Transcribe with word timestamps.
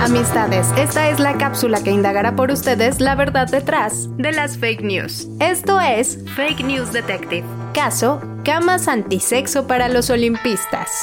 Amistades, 0.00 0.66
esta 0.78 1.10
es 1.10 1.20
la 1.20 1.36
cápsula 1.36 1.84
que 1.84 1.90
indagará 1.90 2.34
por 2.34 2.50
ustedes 2.50 3.00
la 3.00 3.14
verdad 3.14 3.46
detrás 3.46 4.08
de 4.16 4.32
las 4.32 4.56
fake 4.56 4.80
news. 4.80 5.28
Esto 5.40 5.78
es 5.78 6.18
Fake 6.36 6.64
News 6.64 6.90
Detective. 6.90 7.44
Caso, 7.74 8.18
camas 8.42 8.88
antisexo 8.88 9.66
para 9.66 9.90
los 9.90 10.08
olimpistas. 10.08 11.02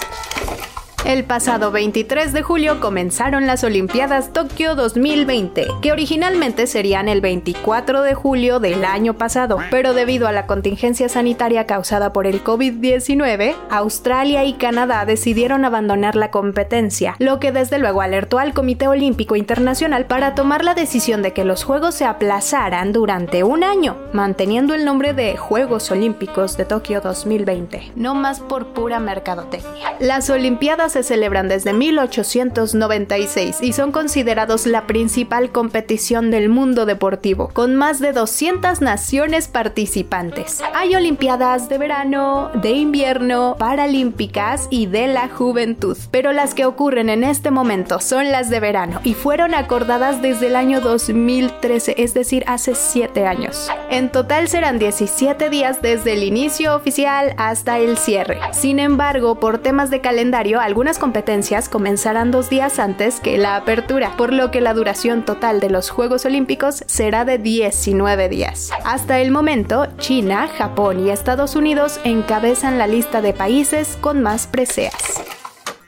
El 1.07 1.23
pasado 1.23 1.71
23 1.71 2.33
de 2.33 2.41
julio 2.41 2.81
comenzaron 2.81 3.47
las 3.47 3.63
Olimpiadas 3.63 4.33
Tokio 4.33 4.75
2020, 4.75 5.67
que 5.81 5.93
originalmente 5.93 6.67
serían 6.67 7.07
el 7.07 7.21
24 7.21 8.01
de 8.01 8.13
julio 8.13 8.59
del 8.59 8.83
año 8.83 9.13
pasado, 9.13 9.57
pero 9.71 9.93
debido 9.93 10.27
a 10.27 10.33
la 10.33 10.47
contingencia 10.47 11.07
sanitaria 11.07 11.65
causada 11.65 12.11
por 12.11 12.27
el 12.27 12.43
COVID-19, 12.43 13.55
Australia 13.69 14.43
y 14.43 14.55
Canadá 14.55 15.05
decidieron 15.05 15.63
abandonar 15.63 16.17
la 16.17 16.29
competencia, 16.29 17.15
lo 17.19 17.39
que 17.39 17.53
desde 17.53 17.79
luego 17.79 18.01
alertó 18.01 18.37
al 18.37 18.53
Comité 18.53 18.89
Olímpico 18.89 19.37
Internacional 19.37 20.07
para 20.07 20.35
tomar 20.35 20.65
la 20.65 20.73
decisión 20.73 21.21
de 21.21 21.31
que 21.31 21.45
los 21.45 21.63
Juegos 21.63 21.95
se 21.95 22.03
aplazaran 22.03 22.91
durante 22.91 23.45
un 23.45 23.63
año, 23.63 23.95
manteniendo 24.11 24.73
el 24.73 24.83
nombre 24.83 25.13
de 25.13 25.37
Juegos 25.37 25.89
Olímpicos 25.89 26.57
de 26.57 26.65
Tokio 26.65 26.99
2020, 26.99 27.93
no 27.95 28.13
más 28.13 28.41
por 28.41 28.73
pura 28.73 28.99
mercadotecnia. 28.99 29.93
Las 30.01 30.29
Olimpiadas 30.29 30.96
se 30.97 31.03
celebran 31.03 31.47
desde 31.47 31.73
1896 31.73 33.59
y 33.61 33.73
son 33.73 33.91
considerados 33.91 34.65
la 34.65 34.87
principal 34.87 35.51
competición 35.51 36.31
del 36.31 36.49
mundo 36.49 36.87
deportivo, 36.87 37.51
con 37.53 37.75
más 37.75 37.99
de 37.99 38.13
200 38.13 38.81
naciones 38.81 39.47
participantes. 39.47 40.59
Hay 40.73 40.95
Olimpiadas 40.95 41.69
de 41.69 41.77
verano, 41.77 42.49
de 42.55 42.71
invierno, 42.71 43.57
paralímpicas 43.59 44.67
y 44.71 44.87
de 44.87 45.05
la 45.05 45.29
juventud, 45.29 45.95
pero 46.09 46.31
las 46.31 46.55
que 46.55 46.65
ocurren 46.65 47.09
en 47.09 47.23
este 47.23 47.51
momento 47.51 47.99
son 47.99 48.31
las 48.31 48.49
de 48.49 48.59
verano 48.59 48.99
y 49.03 49.13
fueron 49.13 49.53
acordadas 49.53 50.23
desde 50.23 50.47
el 50.47 50.55
año 50.55 50.81
2013, 50.81 51.93
es 51.99 52.15
decir, 52.15 52.43
hace 52.47 52.73
7 52.73 53.27
años. 53.27 53.69
En 53.91 54.11
total 54.11 54.47
serán 54.47 54.79
17 54.79 55.51
días 55.51 55.83
desde 55.83 56.13
el 56.13 56.23
inicio 56.23 56.75
oficial 56.75 57.35
hasta 57.37 57.77
el 57.77 57.97
cierre. 57.97 58.39
Sin 58.51 58.79
embargo, 58.79 59.39
por 59.39 59.59
temas 59.59 59.91
de 59.91 60.01
calendario, 60.01 60.59
algunas 60.77 60.99
competencias 60.99 61.69
comenzarán 61.69 62.29
dos 62.29 62.51
días 62.51 62.77
antes 62.77 63.19
que 63.19 63.39
la 63.39 63.55
apertura, 63.55 64.15
por 64.15 64.31
lo 64.31 64.51
que 64.51 64.61
la 64.61 64.75
duración 64.75 65.25
total 65.25 65.59
de 65.59 65.71
los 65.71 65.89
Juegos 65.89 66.23
Olímpicos 66.23 66.83
será 66.85 67.25
de 67.25 67.39
19 67.39 68.29
días. 68.29 68.69
Hasta 68.85 69.19
el 69.19 69.31
momento, 69.31 69.87
China, 69.97 70.47
Japón 70.47 70.99
y 70.99 71.09
Estados 71.09 71.55
Unidos 71.55 71.99
encabezan 72.03 72.77
la 72.77 72.85
lista 72.85 73.23
de 73.23 73.33
países 73.33 73.97
con 74.01 74.21
más 74.21 74.45
preseas. 74.45 75.23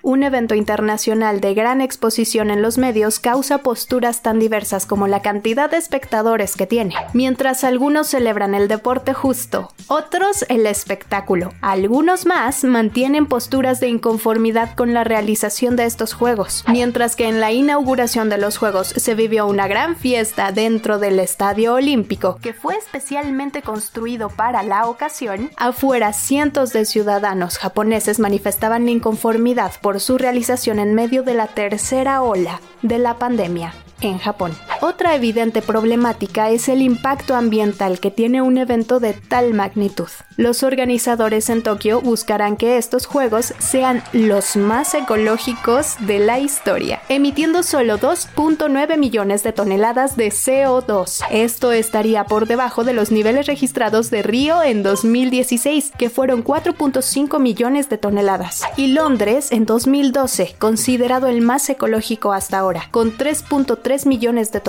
Un 0.01 0.23
evento 0.23 0.55
internacional 0.55 1.41
de 1.41 1.53
gran 1.53 1.81
exposición 1.81 2.51
en 2.51 2.61
los 2.61 2.77
medios 2.77 3.19
causa 3.19 3.59
posturas 3.59 4.21
tan 4.21 4.39
diversas 4.39 4.85
como 4.85 5.07
la 5.07 5.21
cantidad 5.21 5.69
de 5.69 5.77
espectadores 5.77 6.55
que 6.55 6.65
tiene. 6.67 6.95
Mientras 7.13 7.63
algunos 7.63 8.07
celebran 8.07 8.55
el 8.55 8.67
deporte 8.67 9.13
justo, 9.13 9.73
otros 9.87 10.45
el 10.49 10.65
espectáculo. 10.65 11.51
Algunos 11.61 12.25
más 12.25 12.63
mantienen 12.63 13.25
posturas 13.25 13.79
de 13.79 13.89
inconformidad 13.89 14.75
con 14.75 14.93
la 14.93 15.03
realización 15.03 15.75
de 15.75 15.85
estos 15.85 16.13
juegos. 16.13 16.63
Mientras 16.67 17.15
que 17.15 17.27
en 17.27 17.39
la 17.39 17.51
inauguración 17.51 18.29
de 18.29 18.37
los 18.37 18.57
juegos 18.57 18.87
se 18.87 19.15
vivió 19.15 19.47
una 19.47 19.67
gran 19.67 19.95
fiesta 19.95 20.51
dentro 20.51 20.99
del 20.99 21.19
Estadio 21.19 21.73
Olímpico, 21.73 22.39
que 22.41 22.53
fue 22.53 22.77
especialmente 22.77 23.61
construido 23.61 24.29
para 24.29 24.63
la 24.63 24.87
ocasión, 24.87 25.51
afuera 25.57 26.13
cientos 26.13 26.71
de 26.73 26.85
ciudadanos 26.85 27.57
japoneses 27.57 28.19
manifestaban 28.19 28.87
inconformidad 28.89 29.73
por 29.89 29.99
su 29.99 30.19
realización 30.19 30.77
en 30.77 30.93
medio 30.93 31.23
de 31.23 31.33
la 31.33 31.47
tercera 31.47 32.21
ola 32.21 32.61
de 32.83 32.99
la 32.99 33.17
pandemia 33.17 33.73
en 34.01 34.19
Japón. 34.19 34.51
Otra 34.81 35.13
evidente 35.13 35.61
problemática 35.61 36.51
es 36.51 36.69
el 36.69 36.81
impacto 36.81 37.35
ambiental 37.35 37.99
que 37.99 38.11
tiene 38.11 38.41
un 38.41 38.57
evento 38.57 39.01
de 39.01 39.11
tal 39.11 39.53
magnitud. 39.53 40.07
Los 40.37 40.63
organizadores 40.63 41.49
en 41.49 41.63
Tokio 41.63 41.99
buscarán 41.99 42.55
que 42.55 42.77
estos 42.77 43.05
juegos 43.05 43.53
sean 43.59 44.01
los 44.13 44.55
más 44.55 44.93
ecológicos 44.93 45.95
de 45.99 46.19
la 46.19 46.39
historia, 46.39 47.01
emitiendo 47.09 47.61
solo 47.61 47.99
2.9 47.99 48.97
millones 48.97 49.43
de 49.43 49.51
toneladas 49.51 50.15
de 50.15 50.29
CO2. 50.29 51.25
Esto 51.29 51.73
estaría 51.73 52.23
por 52.23 52.47
debajo 52.47 52.85
de 52.85 52.93
los 52.93 53.11
niveles 53.11 53.47
registrados 53.47 54.09
de 54.09 54.23
Río 54.23 54.63
en 54.63 54.81
2016, 54.81 55.91
que 55.97 56.09
fueron 56.09 56.41
4.5 56.41 57.37
millones 57.41 57.89
de 57.89 57.97
toneladas, 57.97 58.63
y 58.77 58.87
Londres 58.87 59.51
en 59.51 59.65
2012, 59.65 60.55
considerado 60.57 61.27
el 61.27 61.41
más 61.41 61.69
ecológico 61.69 62.31
hasta 62.31 62.59
ahora, 62.59 62.87
con 62.91 63.17
3.3 63.17 64.07
millones 64.07 64.53
de 64.53 64.61
toneladas. 64.61 64.68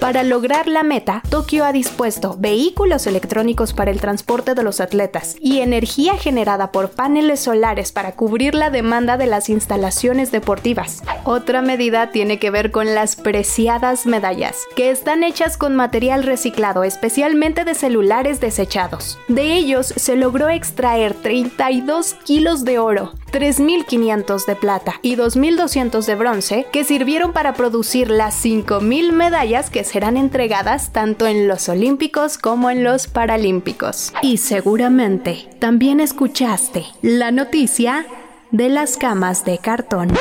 Para 0.00 0.22
lograr 0.22 0.66
la 0.68 0.82
meta, 0.82 1.22
Tokio 1.30 1.64
ha 1.64 1.72
dispuesto 1.72 2.36
vehículos 2.38 3.06
electrónicos 3.06 3.72
para 3.72 3.90
el 3.90 4.00
transporte 4.00 4.54
de 4.54 4.62
los 4.62 4.80
atletas 4.80 5.36
y 5.40 5.60
energía 5.60 6.18
generada 6.18 6.72
por 6.72 6.90
paneles 6.90 7.40
solares 7.40 7.90
para 7.90 8.12
cubrir 8.12 8.54
la 8.54 8.68
demanda 8.68 9.16
de 9.16 9.26
las 9.26 9.48
instalaciones 9.48 10.30
deportivas. 10.30 11.02
Otra 11.24 11.62
medida 11.62 12.10
tiene 12.10 12.38
que 12.38 12.50
ver 12.50 12.70
con 12.70 12.94
las 12.94 13.16
preciadas 13.16 14.04
medallas, 14.04 14.58
que 14.76 14.90
están 14.90 15.22
hechas 15.22 15.56
con 15.56 15.74
material 15.74 16.22
reciclado, 16.22 16.84
especialmente 16.84 17.64
de 17.64 17.74
celulares 17.74 18.40
desechados. 18.40 19.18
De 19.28 19.54
ellos 19.54 19.86
se 19.86 20.16
logró 20.16 20.50
extraer 20.50 21.14
32 21.14 22.14
kilos 22.24 22.64
de 22.64 22.78
oro, 22.78 23.12
3.500 23.34 24.46
de 24.46 24.54
plata 24.54 24.94
y 25.02 25.16
2.200 25.16 26.06
de 26.06 26.14
bronce, 26.14 26.66
que 26.72 26.84
sirvieron 26.84 27.32
para 27.32 27.54
producir 27.54 28.08
las 28.08 28.44
5.000 28.44 29.10
medallas 29.10 29.70
que 29.70 29.82
serán 29.82 30.16
entregadas 30.16 30.92
tanto 30.92 31.26
en 31.26 31.48
los 31.48 31.68
Olímpicos 31.68 32.38
como 32.38 32.70
en 32.70 32.84
los 32.84 33.08
Paralímpicos. 33.08 34.12
Y 34.22 34.36
seguramente 34.36 35.48
también 35.58 35.98
escuchaste 35.98 36.86
la 37.02 37.32
noticia 37.32 38.06
de 38.52 38.68
las 38.68 38.96
camas 38.96 39.44
de 39.44 39.58
cartón. 39.58 40.12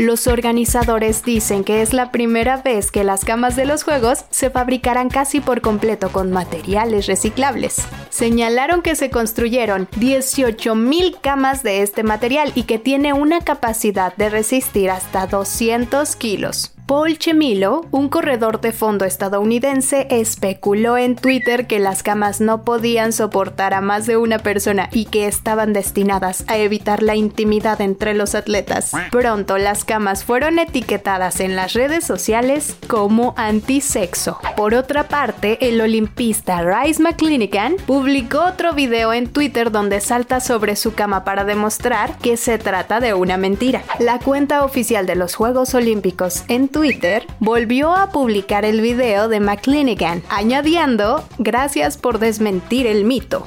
Los 0.00 0.28
organizadores 0.28 1.22
dicen 1.24 1.62
que 1.62 1.82
es 1.82 1.92
la 1.92 2.10
primera 2.10 2.56
vez 2.62 2.90
que 2.90 3.04
las 3.04 3.22
camas 3.22 3.54
de 3.54 3.66
los 3.66 3.82
juegos 3.82 4.24
se 4.30 4.48
fabricarán 4.48 5.10
casi 5.10 5.40
por 5.40 5.60
completo 5.60 6.10
con 6.10 6.32
materiales 6.32 7.06
reciclables. 7.06 7.82
Señalaron 8.08 8.80
que 8.80 8.96
se 8.96 9.10
construyeron 9.10 9.88
18.000 9.88 11.20
camas 11.20 11.62
de 11.62 11.82
este 11.82 12.02
material 12.02 12.50
y 12.54 12.62
que 12.62 12.78
tiene 12.78 13.12
una 13.12 13.42
capacidad 13.42 14.16
de 14.16 14.30
resistir 14.30 14.88
hasta 14.88 15.26
200 15.26 16.16
kilos. 16.16 16.72
Paul 16.90 17.18
Chemilo, 17.18 17.86
un 17.92 18.08
corredor 18.08 18.60
de 18.60 18.72
fondo 18.72 19.04
estadounidense, 19.04 20.08
especuló 20.10 20.98
en 20.98 21.14
Twitter 21.14 21.68
que 21.68 21.78
las 21.78 22.02
camas 22.02 22.40
no 22.40 22.64
podían 22.64 23.12
soportar 23.12 23.74
a 23.74 23.80
más 23.80 24.06
de 24.06 24.16
una 24.16 24.40
persona 24.40 24.88
y 24.90 25.04
que 25.04 25.28
estaban 25.28 25.72
destinadas 25.72 26.42
a 26.48 26.58
evitar 26.58 27.04
la 27.04 27.14
intimidad 27.14 27.80
entre 27.80 28.12
los 28.14 28.34
atletas. 28.34 28.90
Pronto 29.12 29.56
las 29.56 29.84
camas 29.84 30.24
fueron 30.24 30.58
etiquetadas 30.58 31.38
en 31.38 31.54
las 31.54 31.74
redes 31.74 32.02
sociales 32.02 32.76
como 32.88 33.34
antisexo. 33.36 34.40
Por 34.56 34.74
otra 34.74 35.06
parte, 35.06 35.58
el 35.68 35.80
olimpista 35.80 36.60
Rice 36.60 37.00
McClinican 37.00 37.76
publicó 37.86 38.40
otro 38.40 38.72
video 38.72 39.12
en 39.12 39.28
Twitter 39.28 39.70
donde 39.70 40.00
salta 40.00 40.40
sobre 40.40 40.74
su 40.74 40.92
cama 40.94 41.22
para 41.22 41.44
demostrar 41.44 42.18
que 42.18 42.36
se 42.36 42.58
trata 42.58 42.98
de 42.98 43.14
una 43.14 43.36
mentira. 43.36 43.84
La 44.00 44.18
cuenta 44.18 44.64
oficial 44.64 45.06
de 45.06 45.14
los 45.14 45.36
Juegos 45.36 45.72
Olímpicos 45.76 46.42
en 46.48 46.66
Twitter 46.66 46.79
Twitter, 46.80 47.26
volvió 47.40 47.94
a 47.94 48.08
publicar 48.08 48.64
el 48.64 48.80
video 48.80 49.28
de 49.28 49.38
McClinigan, 49.38 50.22
añadiendo, 50.30 51.22
gracias 51.36 51.98
por 51.98 52.18
desmentir 52.18 52.86
el 52.86 53.04
mito. 53.04 53.46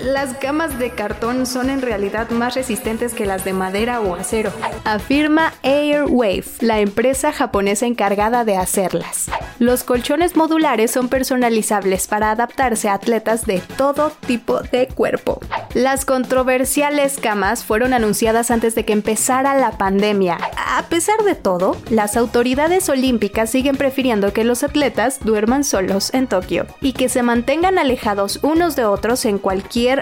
Las 0.00 0.34
camas 0.34 0.78
de 0.78 0.90
cartón 0.90 1.44
son 1.44 1.70
en 1.70 1.82
realidad 1.82 2.30
más 2.30 2.54
resistentes 2.54 3.14
que 3.14 3.26
las 3.26 3.44
de 3.44 3.52
madera 3.52 4.00
o 4.00 4.14
acero, 4.14 4.52
afirma 4.84 5.52
Airwave, 5.64 6.44
la 6.60 6.78
empresa 6.78 7.32
japonesa 7.32 7.86
encargada 7.86 8.44
de 8.44 8.56
hacerlas. 8.56 9.28
Los 9.58 9.82
colchones 9.82 10.36
modulares 10.36 10.92
son 10.92 11.08
personalizables 11.08 12.06
para 12.06 12.30
adaptarse 12.30 12.88
a 12.88 12.94
atletas 12.94 13.44
de 13.44 13.60
todo 13.76 14.12
tipo 14.26 14.60
de 14.60 14.86
cuerpo. 14.86 15.40
Las 15.74 16.04
controversiales 16.04 17.18
camas 17.18 17.64
fueron 17.64 17.92
anunciadas 17.92 18.52
antes 18.52 18.76
de 18.76 18.84
que 18.84 18.92
empezara 18.92 19.56
la 19.56 19.72
pandemia. 19.72 20.38
A 20.56 20.82
pesar 20.88 21.24
de 21.24 21.34
todo, 21.34 21.76
las 21.90 22.16
autoridades 22.16 22.88
olímpicas 22.88 23.50
siguen 23.50 23.76
prefiriendo 23.76 24.32
que 24.32 24.44
los 24.44 24.62
atletas 24.62 25.18
duerman 25.22 25.64
solos 25.64 26.14
en 26.14 26.28
Tokio 26.28 26.66
y 26.80 26.92
que 26.92 27.08
se 27.08 27.24
mantengan 27.24 27.78
alejados 27.78 28.38
unos 28.42 28.76
de 28.76 28.84
otros 28.84 29.24
en 29.24 29.38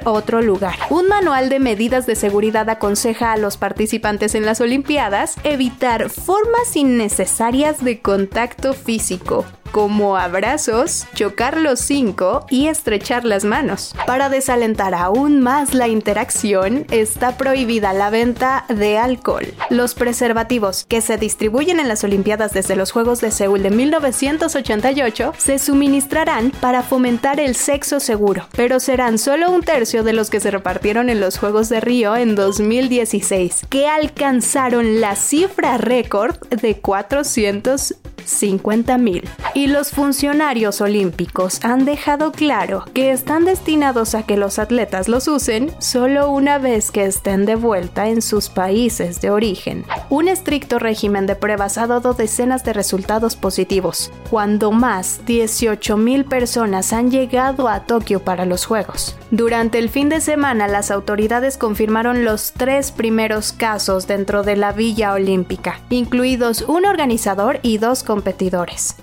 otro 0.04 0.42
lugar. 0.42 0.74
Un 0.90 1.08
manual 1.08 1.48
de 1.48 1.58
medidas 1.58 2.06
de 2.06 2.16
seguridad 2.16 2.68
aconseja 2.68 3.32
a 3.32 3.36
los 3.36 3.56
participantes 3.56 4.34
en 4.34 4.44
las 4.44 4.60
Olimpiadas 4.60 5.36
evitar 5.44 6.10
formas 6.10 6.76
innecesarias 6.76 7.84
de 7.84 8.00
contacto 8.00 8.72
físico 8.74 9.44
como 9.76 10.16
abrazos, 10.16 11.04
chocar 11.14 11.58
los 11.58 11.80
cinco 11.80 12.46
y 12.48 12.68
estrechar 12.68 13.26
las 13.26 13.44
manos. 13.44 13.94
Para 14.06 14.30
desalentar 14.30 14.94
aún 14.94 15.42
más 15.42 15.74
la 15.74 15.86
interacción, 15.86 16.86
está 16.90 17.36
prohibida 17.36 17.92
la 17.92 18.08
venta 18.08 18.64
de 18.70 18.96
alcohol. 18.96 19.44
Los 19.68 19.92
preservativos 19.92 20.86
que 20.88 21.02
se 21.02 21.18
distribuyen 21.18 21.78
en 21.78 21.88
las 21.88 22.04
Olimpiadas 22.04 22.54
desde 22.54 22.74
los 22.74 22.90
Juegos 22.90 23.20
de 23.20 23.30
Seúl 23.30 23.62
de 23.62 23.68
1988 23.68 25.34
se 25.36 25.58
suministrarán 25.58 26.52
para 26.52 26.82
fomentar 26.82 27.38
el 27.38 27.54
sexo 27.54 28.00
seguro, 28.00 28.48
pero 28.56 28.80
serán 28.80 29.18
solo 29.18 29.50
un 29.50 29.60
tercio 29.60 30.04
de 30.04 30.14
los 30.14 30.30
que 30.30 30.40
se 30.40 30.50
repartieron 30.50 31.10
en 31.10 31.20
los 31.20 31.36
Juegos 31.36 31.68
de 31.68 31.80
Río 31.80 32.16
en 32.16 32.34
2016, 32.34 33.66
que 33.68 33.88
alcanzaron 33.88 35.02
la 35.02 35.16
cifra 35.16 35.76
récord 35.76 36.36
de 36.48 36.78
400 36.80 37.94
50.000. 38.26 39.24
Y 39.54 39.68
los 39.68 39.90
funcionarios 39.90 40.80
olímpicos 40.80 41.60
han 41.64 41.84
dejado 41.84 42.32
claro 42.32 42.84
que 42.92 43.10
están 43.10 43.44
destinados 43.44 44.14
a 44.14 44.24
que 44.24 44.36
los 44.36 44.58
atletas 44.58 45.08
los 45.08 45.28
usen 45.28 45.70
solo 45.78 46.30
una 46.30 46.58
vez 46.58 46.90
que 46.90 47.04
estén 47.04 47.46
de 47.46 47.54
vuelta 47.54 48.08
en 48.08 48.22
sus 48.22 48.48
países 48.48 49.20
de 49.20 49.30
origen. 49.30 49.84
Un 50.10 50.28
estricto 50.28 50.78
régimen 50.78 51.26
de 51.26 51.36
pruebas 51.36 51.78
ha 51.78 51.86
dado 51.86 52.12
decenas 52.12 52.64
de 52.64 52.72
resultados 52.72 53.36
positivos, 53.36 54.10
cuando 54.30 54.72
más 54.72 55.20
18.000 55.26 56.28
personas 56.28 56.92
han 56.92 57.10
llegado 57.10 57.68
a 57.68 57.84
Tokio 57.84 58.20
para 58.20 58.44
los 58.44 58.66
Juegos. 58.66 59.16
Durante 59.30 59.78
el 59.78 59.88
fin 59.88 60.08
de 60.08 60.20
semana, 60.20 60.68
las 60.68 60.90
autoridades 60.90 61.56
confirmaron 61.56 62.24
los 62.24 62.52
tres 62.52 62.92
primeros 62.92 63.52
casos 63.52 64.06
dentro 64.06 64.42
de 64.42 64.56
la 64.56 64.72
Villa 64.72 65.12
Olímpica, 65.12 65.80
incluidos 65.90 66.62
un 66.62 66.86
organizador 66.86 67.58
y 67.62 67.78
dos 67.78 68.02
competidores. 68.16 68.96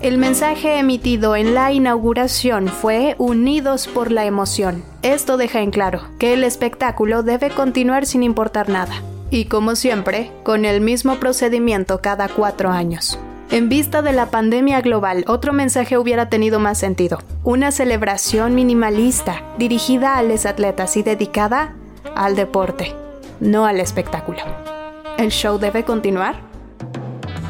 El 0.00 0.16
mensaje 0.16 0.78
emitido 0.78 1.36
en 1.36 1.52
la 1.52 1.72
inauguración 1.72 2.68
fue 2.68 3.16
Unidos 3.18 3.86
por 3.86 4.10
la 4.10 4.24
emoción. 4.24 4.82
Esto 5.02 5.36
deja 5.36 5.60
en 5.60 5.70
claro 5.70 6.00
que 6.18 6.32
el 6.32 6.42
espectáculo 6.42 7.22
debe 7.22 7.50
continuar 7.50 8.06
sin 8.06 8.22
importar 8.22 8.70
nada, 8.70 8.94
y 9.30 9.44
como 9.44 9.76
siempre, 9.76 10.30
con 10.42 10.64
el 10.64 10.80
mismo 10.80 11.16
procedimiento 11.16 12.00
cada 12.00 12.28
cuatro 12.28 12.70
años. 12.70 13.18
En 13.50 13.68
vista 13.68 14.00
de 14.00 14.14
la 14.14 14.30
pandemia 14.30 14.80
global, 14.80 15.24
otro 15.28 15.52
mensaje 15.52 15.98
hubiera 15.98 16.30
tenido 16.30 16.60
más 16.60 16.78
sentido. 16.78 17.18
Una 17.44 17.72
celebración 17.72 18.54
minimalista, 18.54 19.42
dirigida 19.58 20.16
a 20.16 20.22
los 20.22 20.46
atletas 20.46 20.96
y 20.96 21.02
dedicada 21.02 21.74
al 22.16 22.36
deporte, 22.36 22.94
no 23.40 23.66
al 23.66 23.80
espectáculo. 23.80 24.40
¿El 25.18 25.30
show 25.30 25.58
debe 25.58 25.84
continuar? 25.84 26.51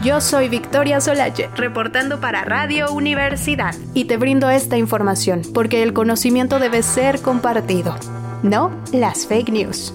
Yo 0.02 0.20
soy 0.20 0.48
Victoria 0.48 1.00
Solache, 1.00 1.48
reportando 1.54 2.18
para 2.18 2.44
Radio 2.44 2.92
Universidad, 2.92 3.72
y 3.94 4.06
te 4.06 4.16
brindo 4.16 4.50
esta 4.50 4.76
información 4.76 5.42
porque 5.54 5.84
el 5.84 5.92
conocimiento 5.92 6.58
debe 6.58 6.82
ser 6.82 7.20
compartido, 7.20 7.94
no 8.42 8.72
las 8.92 9.28
fake 9.28 9.50
news. 9.50 9.94